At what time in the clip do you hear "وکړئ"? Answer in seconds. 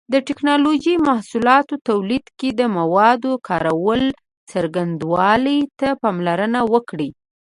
6.73-7.09